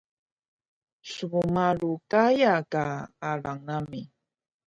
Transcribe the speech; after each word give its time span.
smmalu 1.11 1.89
Gaya 2.09 2.55
ka 2.71 2.85
alang 3.29 3.61
nami 3.67 4.01